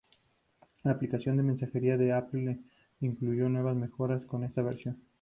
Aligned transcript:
La 0.81 0.93
aplicación 0.93 1.37
de 1.37 1.43
mensajería 1.43 1.95
de 1.95 2.11
Apple 2.11 2.57
incluyó 3.01 3.49
nuevas 3.49 3.75
mejoras 3.75 4.23
con 4.25 4.43
esta 4.43 4.63
versión. 4.63 4.97